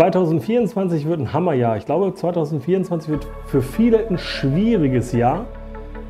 [0.00, 1.76] 2024 wird ein Hammerjahr.
[1.76, 5.44] Ich glaube, 2024 wird für viele ein schwieriges Jahr.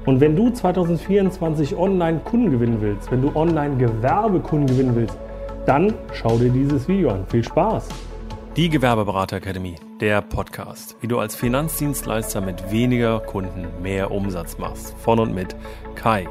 [0.07, 5.19] Und wenn du 2024 online Kunden gewinnen willst, wenn du online Gewerbekunden gewinnen willst,
[5.67, 7.27] dann schau dir dieses Video an.
[7.27, 7.89] Viel Spaß!
[8.57, 14.95] Die Gewerbeberater Academy, der Podcast, wie du als Finanzdienstleister mit weniger Kunden mehr Umsatz machst.
[14.99, 15.57] Von und mit
[15.97, 16.29] Kai.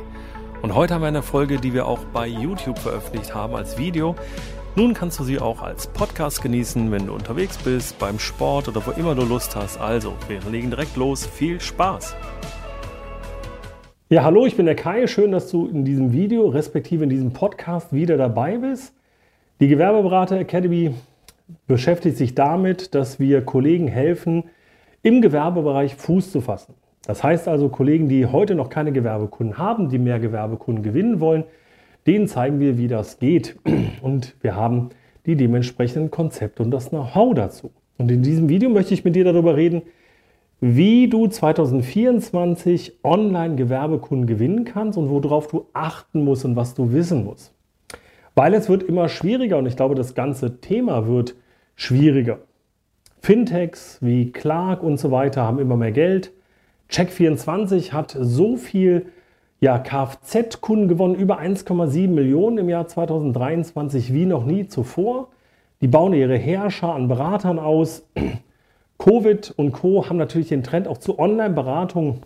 [0.62, 4.16] Und heute haben wir eine Folge, die wir auch bei YouTube veröffentlicht haben als Video.
[4.80, 8.82] Nun kannst du sie auch als Podcast genießen, wenn du unterwegs bist, beim Sport oder
[8.88, 9.78] wo immer du Lust hast.
[9.78, 11.26] Also, wir legen direkt los.
[11.26, 12.16] Viel Spaß!
[14.08, 15.06] Ja, hallo, ich bin der Kai.
[15.08, 18.94] Schön, dass du in diesem Video, respektive in diesem Podcast wieder dabei bist.
[19.60, 20.94] Die Gewerbeberater Academy
[21.68, 24.46] beschäftigt sich damit, dass wir Kollegen helfen,
[25.04, 26.74] im Gewerbebereich Fuß zu fassen.
[27.06, 31.44] Das heißt also, Kollegen, die heute noch keine Gewerbekunden haben, die mehr Gewerbekunden gewinnen wollen,
[32.10, 33.56] denen zeigen wir, wie das geht.
[34.02, 34.90] Und wir haben
[35.28, 37.72] die dementsprechenden Konzepte und das Know-how dazu.
[38.00, 39.84] Und in diesem Video möchte ich mit dir darüber reden,
[40.60, 47.26] wie du 2024 Online-Gewerbekunden gewinnen kannst und worauf du achten musst und was du wissen
[47.26, 47.54] musst.
[48.34, 51.36] Weil es wird immer schwieriger und ich glaube, das ganze Thema wird
[51.76, 52.40] schwieriger.
[53.22, 56.32] Fintechs wie Clark und so weiter haben immer mehr Geld.
[56.90, 59.06] Check24 hat so viel
[59.60, 65.30] ja, Kfz-Kunden gewonnen, über 1,7 Millionen im Jahr 2023 wie noch nie zuvor.
[65.82, 68.08] Die bauen ihre Herrscher an Beratern aus.
[68.98, 70.08] Covid und Co.
[70.08, 72.22] haben natürlich den Trend auch zu Online-Beratung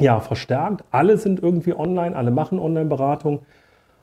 [0.00, 0.84] ja, verstärkt.
[0.90, 3.40] Alle sind irgendwie online, alle machen Online-Beratung.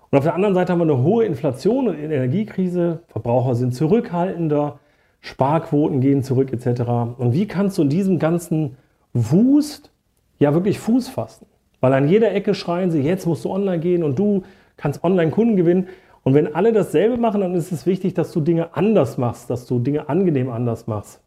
[0.09, 2.99] Und auf der anderen Seite haben wir eine hohe Inflation und Energiekrise.
[3.07, 4.79] Verbraucher sind zurückhaltender,
[5.19, 6.81] Sparquoten gehen zurück etc.
[7.17, 8.77] Und wie kannst du in diesem ganzen
[9.13, 9.91] Wust
[10.39, 11.45] ja wirklich Fuß fassen?
[11.81, 14.43] Weil an jeder Ecke schreien sie, jetzt musst du online gehen und du
[14.77, 15.89] kannst online Kunden gewinnen.
[16.23, 19.65] Und wenn alle dasselbe machen, dann ist es wichtig, dass du Dinge anders machst, dass
[19.65, 21.19] du Dinge angenehm anders machst.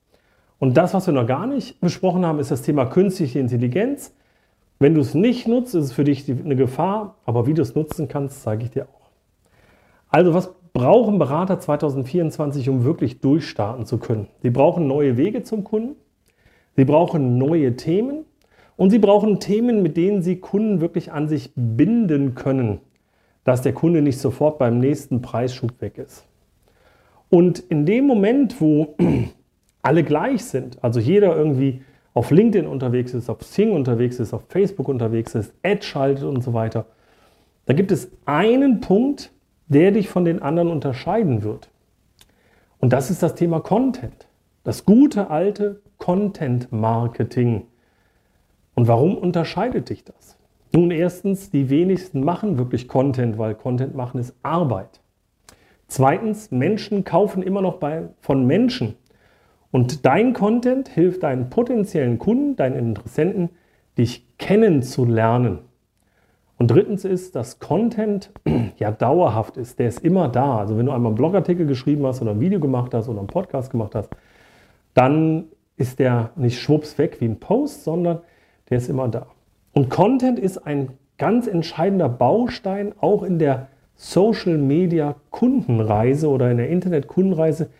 [0.61, 4.15] Und das, was wir noch gar nicht besprochen haben, ist das Thema künstliche Intelligenz.
[4.79, 7.75] Wenn du es nicht nutzt, ist es für dich eine Gefahr, aber wie du es
[7.75, 9.11] nutzen kannst, zeige ich dir auch.
[10.09, 14.29] Also was brauchen Berater 2024, um wirklich durchstarten zu können?
[14.43, 15.97] Sie brauchen neue Wege zum Kunden,
[16.77, 18.25] sie brauchen neue Themen,
[18.77, 22.81] und sie brauchen Themen, mit denen sie Kunden wirklich an sich binden können,
[23.45, 26.25] dass der Kunde nicht sofort beim nächsten Preisschub weg ist.
[27.31, 28.97] Und in dem Moment, wo
[29.83, 31.83] alle gleich sind, also jeder irgendwie
[32.15, 36.43] auf LinkedIn unterwegs ist, auf Sing unterwegs ist, auf Facebook unterwegs ist, Ad schaltet und
[36.43, 36.87] so weiter,
[37.67, 39.33] da gibt es einen Punkt,
[39.69, 41.71] der dich von den anderen unterscheiden wird.
[42.79, 44.29] Und das ist das Thema Content.
[44.63, 47.67] Das gute alte Content Marketing.
[48.75, 50.37] Und warum unterscheidet dich das?
[50.73, 55.01] Nun, erstens, die wenigsten machen wirklich Content, weil Content machen ist Arbeit.
[55.87, 58.97] Zweitens, Menschen kaufen immer noch bei, von Menschen.
[59.71, 63.51] Und dein Content hilft deinen potenziellen Kunden, deinen Interessenten,
[63.97, 65.61] dich kennenzulernen.
[66.59, 68.33] Und drittens ist, dass Content
[68.79, 70.59] ja dauerhaft ist, der ist immer da.
[70.59, 73.29] Also wenn du einmal einen Blogartikel geschrieben hast oder ein Video gemacht hast oder einen
[73.29, 74.11] Podcast gemacht hast,
[74.95, 75.47] dann
[75.77, 78.21] ist der nicht schwupps weg wie ein Post, sondern
[78.71, 79.27] der ist immer da.
[79.73, 86.57] Und Content ist ein ganz entscheidender Baustein auch in der Social Media Kundenreise oder in
[86.57, 87.71] der Internet Kundenreise,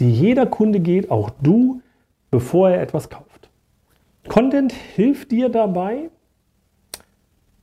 [0.00, 1.80] die jeder Kunde geht, auch du,
[2.30, 3.50] bevor er etwas kauft.
[4.28, 6.10] Content hilft dir dabei,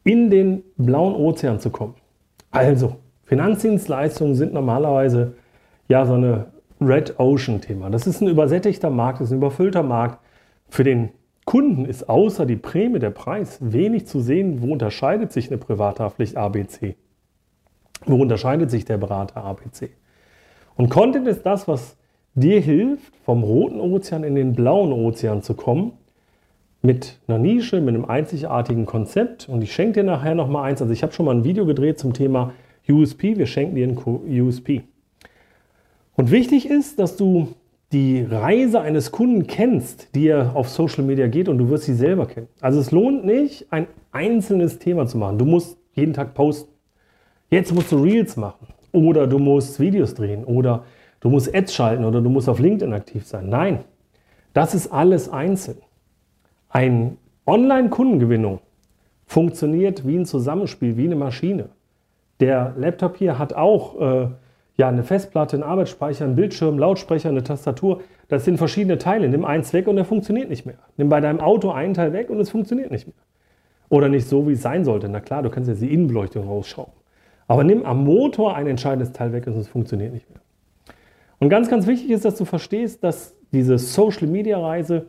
[0.04, 1.96] in den blauen Ozean zu kommen.
[2.52, 5.34] Also, Finanzdienstleistungen sind normalerweise
[5.88, 6.48] ja so eine
[6.82, 7.90] Red Ocean Thema.
[7.90, 10.20] Das ist ein übersättigter Markt, das ist ein überfüllter Markt.
[10.70, 11.10] Für den
[11.50, 16.38] Kunden ist außer die Prämie der Preis wenig zu sehen, wo unterscheidet sich eine Privathaftpflicht
[16.38, 16.96] ABC.
[18.06, 19.90] Wo unterscheidet sich der Berater ABC?
[20.76, 21.98] Und Content ist das, was
[22.36, 25.94] dir hilft, vom roten Ozean in den blauen Ozean zu kommen,
[26.84, 29.50] mit einer Nische, mit einem einzigartigen Konzept.
[29.50, 30.84] Und ich schenke dir nachher nochmal eins.
[30.84, 32.54] Also ich habe schon mal ein Video gedreht zum Thema
[32.88, 33.40] USP.
[33.40, 33.98] Wir schenken dir ein
[34.40, 34.84] USP.
[36.16, 37.56] Und wichtig ist, dass du
[37.92, 41.96] die Reise eines Kunden kennst, die er auf Social Media geht und du wirst sie
[41.96, 42.48] selber kennen.
[42.62, 45.40] Also es lohnt nicht, ein einzelnes Thema zu machen.
[45.40, 46.72] Du musst jeden Tag posten.
[47.50, 50.84] Jetzt musst du Reels machen oder du musst Videos drehen oder
[51.20, 53.50] du musst Ads schalten oder du musst auf LinkedIn aktiv sein.
[53.50, 53.80] Nein,
[54.54, 55.78] das ist alles einzeln.
[56.70, 58.60] Ein Online-Kundengewinnung
[59.26, 61.70] funktioniert wie ein Zusammenspiel, wie eine Maschine.
[62.40, 64.28] Der Laptop hier hat auch äh,
[64.80, 68.00] ja, eine Festplatte, ein Arbeitsspeicher, ein Bildschirm, Lautsprecher, eine Tastatur.
[68.30, 69.28] Das sind verschiedene Teile.
[69.28, 70.78] Nimm eins weg und er funktioniert nicht mehr.
[70.96, 73.16] Nimm bei deinem Auto einen Teil weg und es funktioniert nicht mehr.
[73.90, 75.10] Oder nicht so, wie es sein sollte.
[75.10, 76.94] Na klar, du kannst jetzt die Innenbeleuchtung rausschrauben.
[77.46, 80.40] Aber nimm am Motor ein entscheidendes Teil weg und es funktioniert nicht mehr.
[81.40, 85.08] Und ganz, ganz wichtig ist, dass du verstehst, dass diese Social-Media-Reise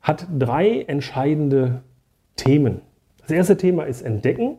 [0.00, 1.82] hat drei entscheidende
[2.36, 2.82] Themen.
[3.22, 4.58] Das erste Thema ist Entdecken,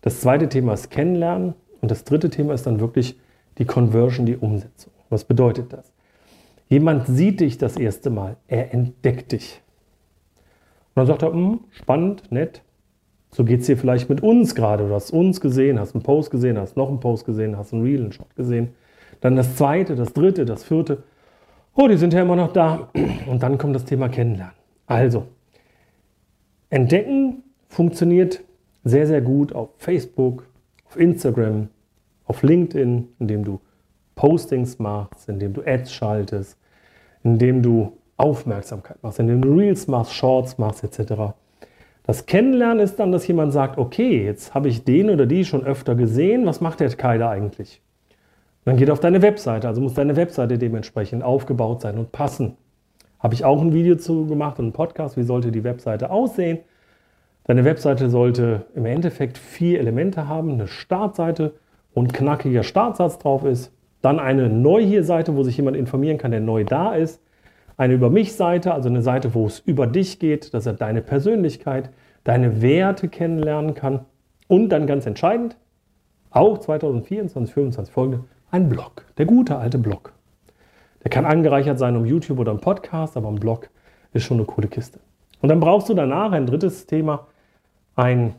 [0.00, 3.18] das zweite Thema ist Kennenlernen und das dritte Thema ist dann wirklich
[3.58, 4.92] die Conversion, die Umsetzung.
[5.08, 5.92] Was bedeutet das?
[6.68, 9.62] Jemand sieht dich das erste Mal, er entdeckt dich.
[10.94, 12.62] Und dann sagt er, hm, spannend, nett.
[13.30, 14.88] So geht es dir vielleicht mit uns gerade.
[14.88, 17.82] Du hast uns gesehen, hast einen Post gesehen, hast noch einen Post gesehen, hast einen
[17.82, 18.70] Reel, einen Shot gesehen.
[19.20, 21.02] Dann das zweite, das dritte, das vierte.
[21.74, 22.88] Oh, die sind ja immer noch da.
[23.26, 24.54] Und dann kommt das Thema Kennenlernen.
[24.86, 25.26] Also,
[26.70, 28.42] Entdecken funktioniert
[28.84, 30.46] sehr, sehr gut auf Facebook,
[30.86, 31.68] auf Instagram,
[32.26, 33.60] auf LinkedIn, indem du
[34.14, 36.58] Postings machst, indem du Ads schaltest,
[37.22, 41.34] indem du Aufmerksamkeit machst, indem du Reels machst, Shorts machst, etc.
[42.04, 45.64] Das Kennenlernen ist dann, dass jemand sagt, okay, jetzt habe ich den oder die schon
[45.64, 47.82] öfter gesehen, was macht der Kai da eigentlich?
[48.66, 52.56] dann geht auf deine Webseite, also muss deine Webseite dementsprechend aufgebaut sein und passen.
[53.20, 56.58] Habe ich auch ein Video zu gemacht und einen Podcast, wie sollte die Webseite aussehen?
[57.44, 61.54] Deine Webseite sollte im Endeffekt vier Elemente haben, eine Startseite,
[62.02, 63.72] ein knackiger Startsatz drauf ist,
[64.02, 67.22] dann eine Neu hier Seite, wo sich jemand informieren kann, der neu da ist,
[67.76, 71.02] eine Über mich Seite, also eine Seite, wo es über dich geht, dass er deine
[71.02, 71.90] Persönlichkeit,
[72.24, 74.06] deine Werte kennenlernen kann
[74.48, 75.56] und dann ganz entscheidend,
[76.30, 80.12] auch 2024, 2025 folgende, ein Blog, der gute alte Blog.
[81.02, 83.68] Der kann angereichert sein um YouTube oder um Podcast, aber ein Blog
[84.12, 84.98] ist schon eine coole Kiste.
[85.40, 87.26] Und dann brauchst du danach ein drittes Thema,
[87.94, 88.34] ein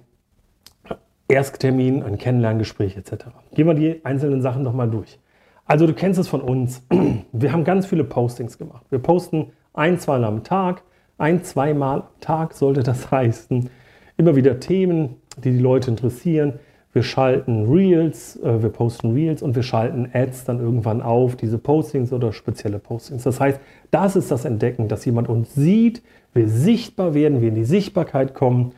[1.28, 3.26] Ersttermin, ein Kennenlerngespräch etc.
[3.54, 5.20] Gehen wir die einzelnen Sachen nochmal durch.
[5.66, 6.84] Also du kennst es von uns.
[7.34, 8.86] Wir haben ganz viele Postings gemacht.
[8.90, 10.82] Wir posten ein, zwei Mal am Tag,
[11.18, 13.70] ein, zweimal am Tag sollte das heißen.
[14.16, 16.54] Immer wieder Themen, die die Leute interessieren.
[16.94, 21.58] Wir schalten Reels, äh, wir posten Reels und wir schalten Ads dann irgendwann auf, diese
[21.58, 23.24] Postings oder spezielle Postings.
[23.24, 23.60] Das heißt,
[23.92, 26.02] das ist das Entdecken, dass jemand uns sieht,
[26.34, 28.72] wir sichtbar werden, wir in die Sichtbarkeit kommen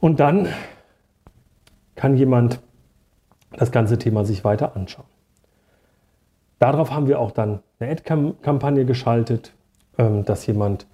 [0.00, 0.48] und dann
[1.98, 2.60] kann jemand
[3.56, 5.06] das ganze Thema sich weiter anschauen.
[6.60, 9.52] Darauf haben wir auch dann eine Ad-Kampagne geschaltet,
[9.98, 10.86] ähm, dass jemand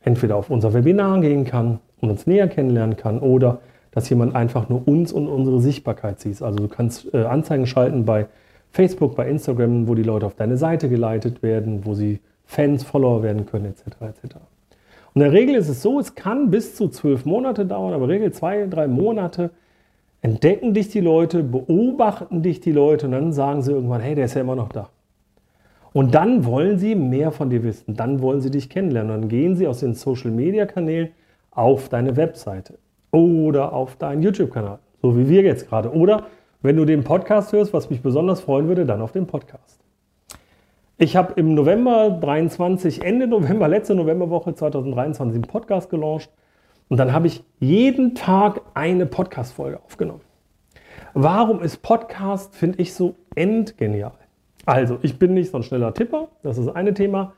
[0.00, 3.60] entweder auf unser Webinar gehen kann und uns näher kennenlernen kann oder
[3.90, 6.40] dass jemand einfach nur uns und unsere Sichtbarkeit sieht.
[6.42, 8.26] Also du kannst äh, Anzeigen schalten bei
[8.70, 13.24] Facebook, bei Instagram, wo die Leute auf deine Seite geleitet werden, wo sie Fans, Follower
[13.24, 13.86] werden können, etc.
[14.02, 14.36] etc.
[15.12, 18.04] Und in der Regel ist es so, es kann bis zu zwölf Monate dauern, aber
[18.04, 19.50] in der Regel zwei, drei Monate,
[20.22, 24.26] entdecken dich die Leute, beobachten dich die Leute und dann sagen sie irgendwann, hey, der
[24.26, 24.90] ist ja immer noch da.
[25.92, 29.22] Und dann wollen sie mehr von dir wissen, dann wollen sie dich kennenlernen.
[29.22, 31.10] Dann gehen sie aus den Social-Media-Kanälen
[31.50, 32.78] auf deine Webseite
[33.10, 35.92] oder auf deinen YouTube-Kanal, so wie wir jetzt gerade.
[35.92, 36.26] Oder
[36.62, 39.80] wenn du den Podcast hörst, was mich besonders freuen würde, dann auf den Podcast.
[40.96, 46.30] Ich habe im November 23, Ende November, letzte Novemberwoche 2023 einen Podcast gelauncht
[46.90, 50.22] und dann habe ich jeden Tag eine Podcast-Folge aufgenommen.
[51.14, 54.12] Warum ist Podcast, finde ich, so endgenial?
[54.66, 57.32] Also, ich bin nicht so ein schneller Tipper, das ist eine Thema.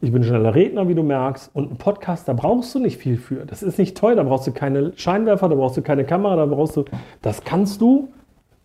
[0.00, 1.50] Ich bin schneller Redner, wie du merkst.
[1.54, 3.44] Und ein Podcast, da brauchst du nicht viel für.
[3.46, 6.46] Das ist nicht teuer, da brauchst du keine Scheinwerfer, da brauchst du keine Kamera, da
[6.46, 6.84] brauchst du.
[7.20, 8.12] Das kannst du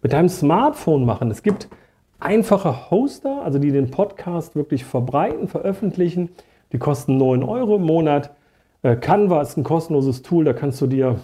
[0.03, 1.31] mit deinem Smartphone machen.
[1.31, 1.69] Es gibt
[2.19, 6.29] einfache Hoster, also die den Podcast wirklich verbreiten, veröffentlichen.
[6.71, 8.29] Die kosten 9 Euro im Monat.
[8.81, 11.19] Äh, Canva ist ein kostenloses Tool, da kannst du dir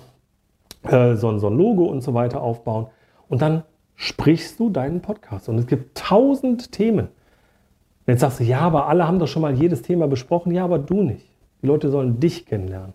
[0.84, 2.88] äh, so, so ein Logo und so weiter aufbauen.
[3.30, 3.64] Und dann
[3.96, 5.50] sprichst du deinen Podcast.
[5.50, 7.08] Und es gibt tausend Themen.
[7.08, 10.54] Und jetzt sagst du, ja, aber alle haben doch schon mal jedes Thema besprochen.
[10.54, 11.28] Ja, aber du nicht.
[11.62, 12.94] Die Leute sollen dich kennenlernen,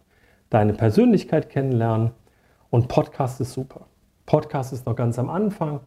[0.50, 2.12] deine Persönlichkeit kennenlernen.
[2.69, 3.87] Und Podcast ist super.
[4.26, 5.81] Podcast ist noch ganz am Anfang.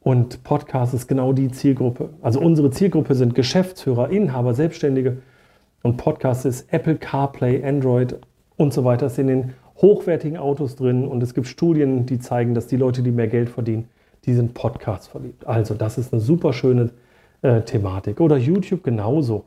[0.00, 2.10] Und Podcast ist genau die Zielgruppe.
[2.22, 5.18] Also unsere Zielgruppe sind Geschäftsführer, Inhaber, Selbstständige
[5.82, 8.18] und Podcast ist Apple CarPlay, Android
[8.56, 9.08] und so weiter.
[9.08, 13.02] Sind in den hochwertigen Autos drin und es gibt Studien, die zeigen, dass die Leute,
[13.02, 13.88] die mehr Geld verdienen,
[14.24, 15.46] die sind Podcasts verliebt.
[15.46, 16.90] Also das ist eine super schöne
[17.42, 18.20] äh, Thematik.
[18.20, 19.44] Oder YouTube genauso.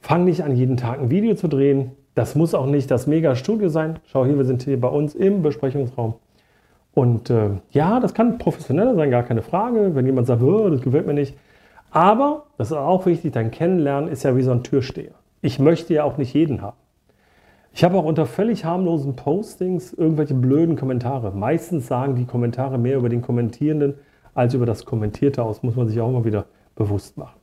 [0.00, 1.92] Fang nicht an, jeden Tag ein Video zu drehen.
[2.14, 3.98] Das muss auch nicht das Mega-Studio sein.
[4.06, 6.14] Schau hier, wir sind hier bei uns im Besprechungsraum.
[6.92, 9.94] Und äh, ja, das kann professioneller sein, gar keine Frage.
[9.94, 11.36] Wenn jemand sagt, oh, das gefällt mir nicht,
[11.90, 15.14] aber, das ist auch wichtig, dein Kennenlernen ist ja wie so ein Türsteher.
[15.42, 16.76] Ich möchte ja auch nicht jeden haben.
[17.72, 21.30] Ich habe auch unter völlig harmlosen Postings irgendwelche blöden Kommentare.
[21.32, 23.94] Meistens sagen die Kommentare mehr über den Kommentierenden
[24.34, 27.40] als über das Kommentierte aus, muss man sich auch mal wieder bewusst machen.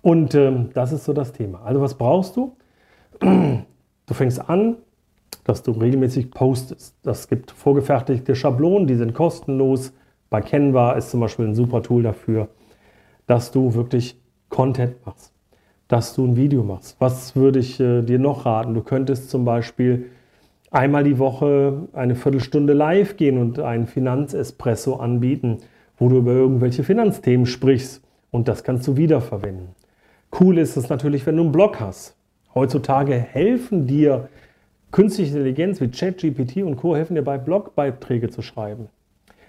[0.00, 1.62] Und ähm, das ist so das Thema.
[1.64, 2.56] Also was brauchst du?
[4.04, 4.76] Du fängst an,
[5.44, 6.96] dass du regelmäßig postest.
[7.02, 9.92] Das gibt vorgefertigte Schablonen, die sind kostenlos.
[10.28, 12.48] Bei Canva ist zum Beispiel ein super Tool dafür.
[13.32, 14.20] Dass du wirklich
[14.50, 15.32] Content machst,
[15.88, 16.96] dass du ein Video machst.
[16.98, 18.74] Was würde ich äh, dir noch raten?
[18.74, 20.10] Du könntest zum Beispiel
[20.70, 25.60] einmal die Woche eine Viertelstunde live gehen und einen Finanzespresso anbieten,
[25.96, 29.68] wo du über irgendwelche Finanzthemen sprichst und das kannst du wiederverwenden.
[30.38, 32.14] Cool ist es natürlich, wenn du einen Blog hast.
[32.54, 34.28] Heutzutage helfen dir
[34.90, 36.94] künstliche Intelligenz wie ChatGPT und Co.
[36.94, 38.88] helfen dir bei Blogbeiträge zu schreiben.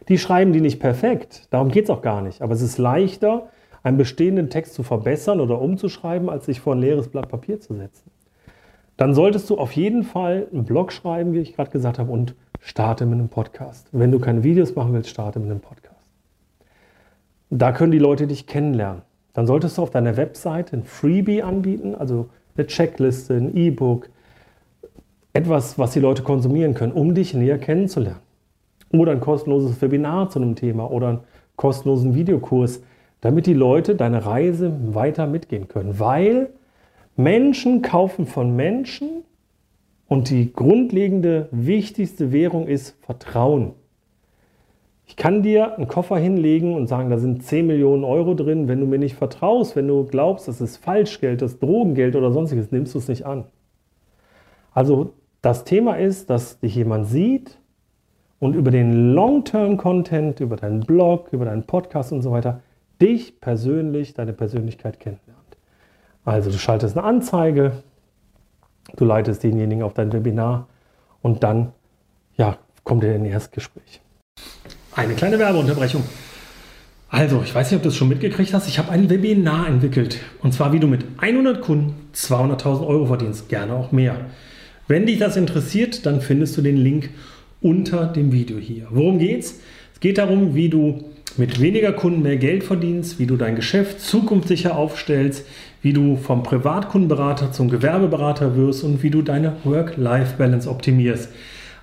[0.07, 2.41] Die schreiben die nicht perfekt, darum geht es auch gar nicht.
[2.41, 3.49] Aber es ist leichter,
[3.83, 7.75] einen bestehenden Text zu verbessern oder umzuschreiben, als sich vor ein leeres Blatt Papier zu
[7.75, 8.09] setzen.
[8.97, 12.35] Dann solltest du auf jeden Fall einen Blog schreiben, wie ich gerade gesagt habe, und
[12.59, 13.89] starte mit einem Podcast.
[13.91, 16.09] Wenn du keine Videos machen willst, starte mit einem Podcast.
[17.49, 19.01] Da können die Leute dich kennenlernen.
[19.33, 24.09] Dann solltest du auf deiner Webseite ein Freebie anbieten, also eine Checkliste, ein E-Book,
[25.33, 28.21] etwas, was die Leute konsumieren können, um dich näher kennenzulernen.
[28.91, 31.19] Oder ein kostenloses Webinar zu einem Thema oder einen
[31.55, 32.81] kostenlosen Videokurs,
[33.23, 35.97] damit die Leute deine Reise weiter mitgehen können.
[35.97, 36.49] Weil
[37.15, 39.23] Menschen kaufen von Menschen
[40.09, 43.75] und die grundlegende, wichtigste Währung ist Vertrauen.
[45.05, 48.67] Ich kann dir einen Koffer hinlegen und sagen, da sind 10 Millionen Euro drin.
[48.67, 52.33] Wenn du mir nicht vertraust, wenn du glaubst, das ist Falschgeld, das ist Drogengeld oder
[52.33, 53.45] sonstiges, nimmst du es nicht an.
[54.73, 57.57] Also das Thema ist, dass dich jemand sieht
[58.39, 62.59] und über den Long-Term-Content, über deinen Blog, über deinen Podcast und so weiter,
[63.03, 65.57] dich persönlich, deine Persönlichkeit kennenlernt.
[66.23, 67.83] Also du schaltest eine Anzeige,
[68.95, 70.67] du leitest denjenigen auf dein Webinar
[71.21, 71.73] und dann
[72.37, 74.01] ja, kommt er in ein Erstgespräch.
[74.95, 76.03] Eine kleine Werbeunterbrechung.
[77.09, 78.67] Also, ich weiß nicht, ob du es schon mitgekriegt hast.
[78.67, 80.19] Ich habe ein Webinar entwickelt.
[80.41, 83.49] Und zwar, wie du mit 100 Kunden 200.000 Euro verdienst.
[83.49, 84.15] Gerne auch mehr.
[84.87, 87.11] Wenn dich das interessiert, dann findest du den Link
[87.61, 88.87] unter dem Video hier.
[88.89, 89.59] Worum geht's?
[89.93, 91.03] Es geht darum, wie du
[91.37, 95.45] mit weniger Kunden mehr Geld verdienst, wie du dein Geschäft zukunftssicher aufstellst,
[95.81, 101.29] wie du vom Privatkundenberater zum Gewerbeberater wirst und wie du deine Work-Life-Balance optimierst.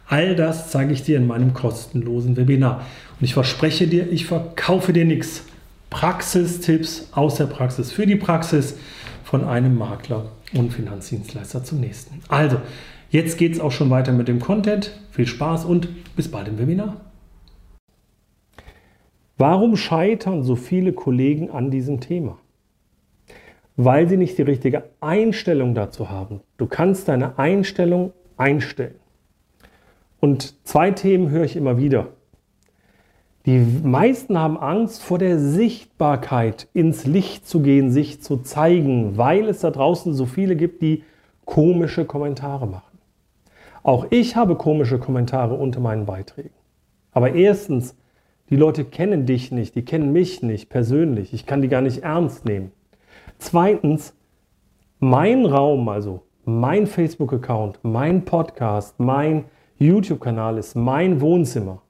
[0.06, 2.86] All das zeige ich dir in meinem kostenlosen Webinar.
[3.18, 5.44] Und ich verspreche dir, ich verkaufe dir nichts.
[5.90, 8.76] Praxistipps aus der Praxis für die Praxis
[9.24, 12.20] von einem Makler und Finanzdienstleister zum nächsten.
[12.28, 12.58] Also,
[13.10, 14.92] jetzt geht es auch schon weiter mit dem Content.
[15.10, 16.96] Viel Spaß und bis bald im Webinar.
[19.40, 22.36] Warum scheitern so viele Kollegen an diesem Thema?
[23.74, 26.40] Weil sie nicht die richtige Einstellung dazu haben.
[26.58, 28.96] Du kannst deine Einstellung einstellen.
[30.20, 32.08] Und zwei Themen höre ich immer wieder.
[33.46, 39.48] Die meisten haben Angst vor der Sichtbarkeit, ins Licht zu gehen, sich zu zeigen, weil
[39.48, 41.02] es da draußen so viele gibt, die
[41.46, 42.98] komische Kommentare machen.
[43.82, 46.52] Auch ich habe komische Kommentare unter meinen Beiträgen.
[47.12, 47.94] Aber erstens,
[48.50, 51.32] die Leute kennen dich nicht, die kennen mich nicht persönlich.
[51.32, 52.72] Ich kann die gar nicht ernst nehmen.
[53.38, 54.14] Zweitens,
[54.98, 59.44] mein Raum, also mein Facebook-Account, mein Podcast, mein
[59.78, 61.82] YouTube-Kanal ist mein Wohnzimmer.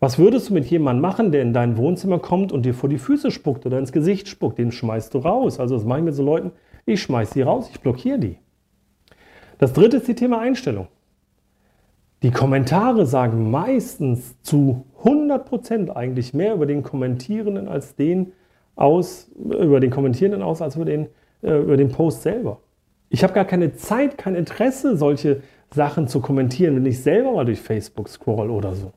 [0.00, 2.98] Was würdest du mit jemandem machen, der in dein Wohnzimmer kommt und dir vor die
[2.98, 4.58] Füße spuckt oder ins Gesicht spuckt?
[4.58, 5.60] Den schmeißt du raus.
[5.60, 6.50] Also das mache ich mit so Leuten,
[6.84, 8.38] ich schmeiß die raus, ich blockiere die.
[9.58, 10.88] Das dritte ist die Thema Einstellung.
[12.24, 18.32] Die Kommentare sagen meistens zu 100% eigentlich mehr über den Kommentierenden als den
[18.76, 21.08] aus, über den Kommentierenden aus als über den,
[21.42, 22.60] äh, über den Post selber.
[23.10, 27.44] Ich habe gar keine Zeit, kein Interesse, solche Sachen zu kommentieren, wenn ich selber mal
[27.44, 28.94] durch Facebook scroll oder so.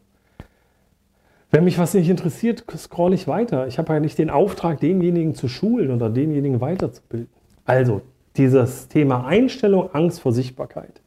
[1.51, 3.67] Wenn mich was nicht interessiert, scroll ich weiter.
[3.67, 7.27] Ich habe ja nicht den Auftrag, denjenigen zu schulen oder denjenigen weiterzubilden.
[7.65, 8.03] Also,
[8.37, 11.01] dieses Thema Einstellung, Angst vor Sichtbarkeit.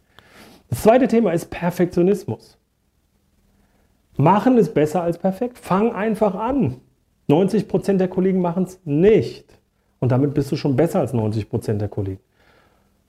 [0.71, 2.57] Das zweite Thema ist Perfektionismus.
[4.17, 5.59] Machen ist besser als perfekt.
[5.59, 6.77] Fang einfach an.
[7.29, 9.47] 90% der Kollegen machen es nicht.
[9.99, 12.21] Und damit bist du schon besser als 90% der Kollegen.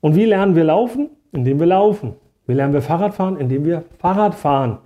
[0.01, 1.09] Und wie lernen wir laufen?
[1.31, 2.15] Indem wir laufen.
[2.47, 3.37] Wie lernen wir Fahrrad fahren?
[3.37, 4.79] Indem wir Fahrrad fahren.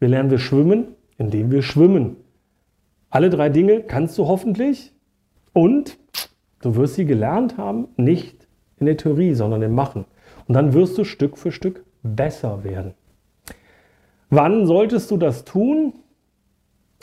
[0.00, 0.88] Wie lernen wir schwimmen?
[1.18, 2.16] Indem wir schwimmen.
[3.10, 4.92] Alle drei Dinge kannst du hoffentlich
[5.52, 5.98] und
[6.62, 8.48] du wirst sie gelernt haben, nicht
[8.78, 10.06] in der Theorie, sondern im Machen.
[10.48, 12.94] Und dann wirst du Stück für Stück besser werden.
[14.30, 15.94] Wann solltest du das tun?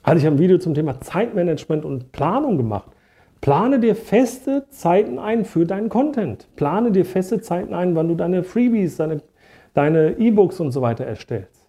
[0.04, 2.92] Also ich ein Video zum Thema Zeitmanagement und Planung gemacht.
[3.42, 6.48] Plane dir feste Zeiten ein für deinen Content.
[6.56, 9.22] Plane dir feste Zeiten ein, wann du deine Freebies, deine
[9.74, 11.66] deine E-Books und so weiter erstellst.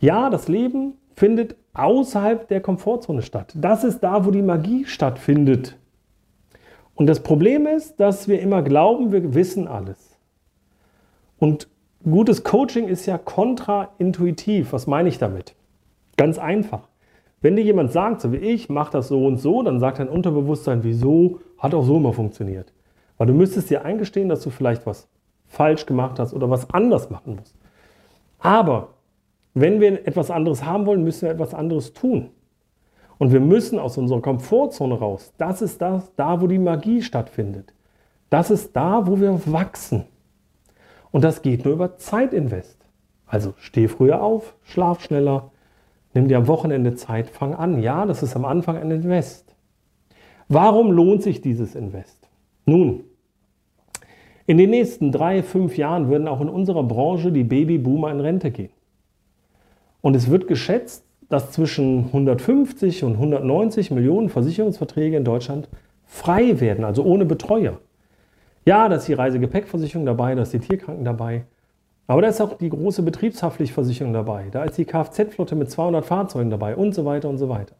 [0.00, 3.52] Ja, das Leben findet außerhalb der Komfortzone statt.
[3.56, 5.76] Das ist da, wo die Magie stattfindet.
[6.94, 10.18] Und das Problem ist, dass wir immer glauben, wir wissen alles.
[11.38, 11.68] Und
[12.04, 14.72] gutes Coaching ist ja kontraintuitiv.
[14.72, 15.54] Was meine ich damit?
[16.16, 16.88] Ganz einfach.
[17.40, 20.08] Wenn dir jemand sagt, so wie ich, mach das so und so, dann sagt dein
[20.08, 22.72] Unterbewusstsein, wieso, hat auch so immer funktioniert.
[23.18, 25.08] Weil du müsstest dir eingestehen, dass du vielleicht was
[25.46, 27.54] falsch gemacht hast oder was anders machen musst.
[28.38, 28.88] Aber
[29.54, 32.30] wenn wir etwas anderes haben wollen, müssen wir etwas anderes tun.
[33.18, 35.32] Und wir müssen aus unserer Komfortzone raus.
[35.38, 37.72] Das ist das, da, wo die Magie stattfindet.
[38.28, 40.04] Das ist da, wo wir wachsen.
[41.16, 42.76] Und das geht nur über Zeitinvest.
[43.24, 45.50] Also steh früher auf, schlaf schneller,
[46.12, 47.80] nimm dir am Wochenende Zeit, fang an.
[47.80, 49.56] Ja, das ist am Anfang ein Invest.
[50.48, 52.28] Warum lohnt sich dieses Invest?
[52.66, 53.04] Nun,
[54.44, 58.50] in den nächsten drei, fünf Jahren würden auch in unserer Branche die Babyboomer in Rente
[58.50, 58.72] gehen.
[60.02, 65.70] Und es wird geschätzt, dass zwischen 150 und 190 Millionen Versicherungsverträge in Deutschland
[66.04, 67.80] frei werden, also ohne Betreuer.
[68.66, 71.44] Ja, da ist die Reisegepäckversicherung dabei, da ist die Tierkranken dabei.
[72.08, 74.46] Aber da ist auch die große Betriebshaftpflichtversicherung dabei.
[74.50, 77.76] Da ist die Kfz-Flotte mit 200 Fahrzeugen dabei und so weiter und so weiter.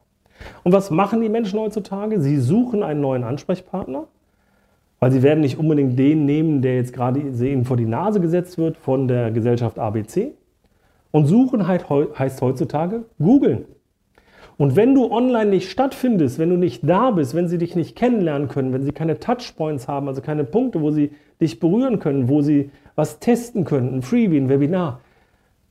[0.63, 2.21] Und was machen die Menschen heutzutage?
[2.21, 4.07] Sie suchen einen neuen Ansprechpartner,
[5.01, 8.57] weil sie werden nicht unbedingt den nehmen, der jetzt gerade ihnen vor die Nase gesetzt
[8.57, 10.35] wird von der Gesellschaft ABC,
[11.11, 13.65] und suchen halt, heißt heutzutage googeln.
[14.59, 17.95] Und wenn du online nicht stattfindest, wenn du nicht da bist, wenn sie dich nicht
[17.95, 22.29] kennenlernen können, wenn sie keine Touchpoints haben, also keine Punkte, wo sie dich berühren können,
[22.29, 25.01] wo sie was testen können, ein Freebie, ein Webinar,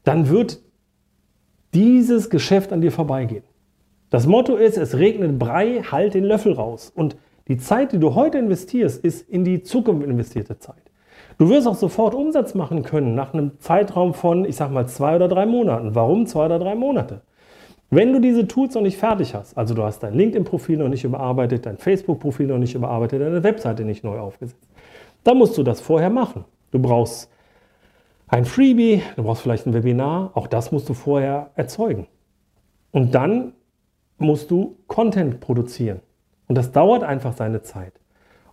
[0.03, 0.59] dann wird
[1.73, 3.43] dieses Geschäft an dir vorbeigehen.
[4.11, 6.91] Das Motto ist, es regnet Brei, halt den Löffel raus.
[6.95, 10.81] Und die Zeit, die du heute investierst, ist in die Zukunft investierte Zeit.
[11.37, 15.15] Du wirst auch sofort Umsatz machen können nach einem Zeitraum von, ich sag mal, zwei
[15.15, 15.95] oder drei Monaten.
[15.95, 17.21] Warum zwei oder drei Monate?
[17.95, 21.05] Wenn du diese Tools noch nicht fertig hast, also du hast dein LinkedIn-Profil noch nicht
[21.05, 24.67] überarbeitet, dein Facebook-Profil noch nicht überarbeitet, deine Webseite nicht neu aufgesetzt,
[25.23, 26.43] dann musst du das vorher machen.
[26.71, 27.31] Du brauchst
[28.27, 32.07] ein Freebie, du brauchst vielleicht ein Webinar, auch das musst du vorher erzeugen.
[32.91, 33.53] Und dann
[34.17, 36.01] musst du Content produzieren.
[36.49, 37.93] Und das dauert einfach seine Zeit.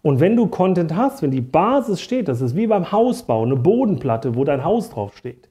[0.02, 3.56] Und wenn du Content hast, wenn die Basis steht, das ist wie beim Hausbau, eine
[3.56, 5.48] Bodenplatte, wo dein Haus drauf steht,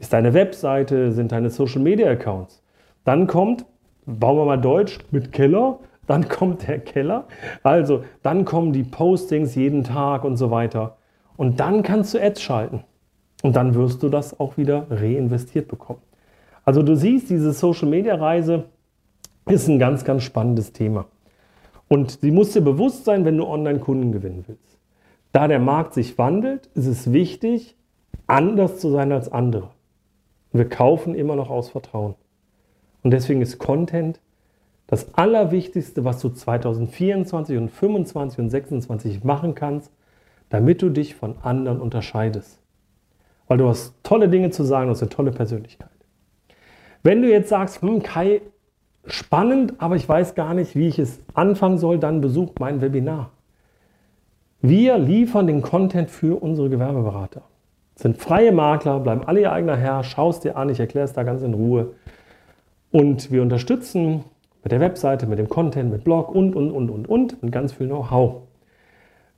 [0.00, 2.61] ist deine Webseite, sind deine Social Media Accounts.
[3.04, 3.64] Dann kommt,
[4.06, 7.26] bauen wir mal Deutsch, mit Keller, dann kommt der Keller.
[7.62, 10.96] Also, dann kommen die Postings jeden Tag und so weiter.
[11.36, 12.84] Und dann kannst du Ads schalten.
[13.42, 16.00] Und dann wirst du das auch wieder reinvestiert bekommen.
[16.64, 18.64] Also du siehst, diese Social Media Reise
[19.46, 21.06] ist ein ganz, ganz spannendes Thema.
[21.88, 24.78] Und sie muss dir bewusst sein, wenn du Online-Kunden gewinnen willst.
[25.32, 27.76] Da der Markt sich wandelt, ist es wichtig,
[28.26, 29.70] anders zu sein als andere.
[30.52, 32.14] Wir kaufen immer noch aus Vertrauen.
[33.02, 34.20] Und deswegen ist Content
[34.86, 39.90] das Allerwichtigste, was du 2024 und 2025 und 2026 machen kannst,
[40.50, 42.60] damit du dich von anderen unterscheidest.
[43.48, 45.88] Weil du hast tolle Dinge zu sagen, du hast eine tolle Persönlichkeit.
[47.02, 48.42] Wenn du jetzt sagst, hm, Kai,
[49.06, 53.30] spannend, aber ich weiß gar nicht, wie ich es anfangen soll, dann besucht mein Webinar.
[54.60, 57.42] Wir liefern den Content für unsere Gewerbeberater.
[57.94, 61.04] Das sind freie Makler, bleiben alle ihr eigener Herr, schau es dir an, ich erkläre
[61.04, 61.94] es da ganz in Ruhe.
[62.92, 64.24] Und wir unterstützen
[64.62, 67.72] mit der Webseite, mit dem Content, mit Blog und, und, und, und, und, mit ganz
[67.72, 68.42] viel Know-how.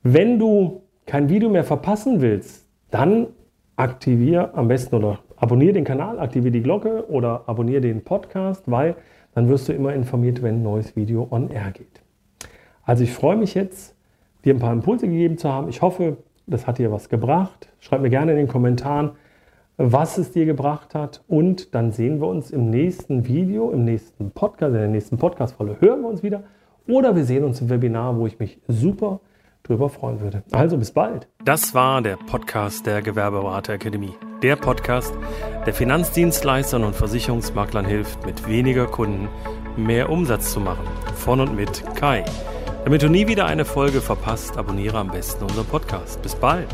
[0.02, 3.28] Wenn du kein Video mehr verpassen willst, dann
[3.76, 8.96] aktiviere am besten oder abonniere den Kanal, aktiviere die Glocke oder abonniere den Podcast, weil
[9.34, 12.02] dann wirst du immer informiert, wenn ein neues Video on air geht.
[12.84, 13.96] Also ich freue mich jetzt,
[14.44, 15.68] dir ein paar Impulse gegeben zu haben.
[15.68, 17.68] Ich hoffe, das hat dir was gebracht.
[17.80, 19.12] Schreib mir gerne in den Kommentaren,
[19.76, 21.22] was es dir gebracht hat.
[21.28, 25.76] Und dann sehen wir uns im nächsten Video, im nächsten Podcast, in der nächsten Podcast-Folge
[25.80, 26.44] hören wir uns wieder.
[26.86, 29.20] Oder wir sehen uns im Webinar, wo ich mich super
[29.62, 30.42] drüber freuen würde.
[30.52, 31.26] Also bis bald.
[31.44, 34.12] Das war der Podcast der Gewerbeberater Akademie.
[34.42, 35.14] Der Podcast,
[35.64, 39.28] der Finanzdienstleistern und Versicherungsmaklern hilft, mit weniger Kunden
[39.76, 40.86] mehr Umsatz zu machen.
[41.16, 42.24] Von und mit Kai.
[42.84, 46.20] Damit du nie wieder eine Folge verpasst, abonniere am besten unseren Podcast.
[46.20, 46.68] Bis bald.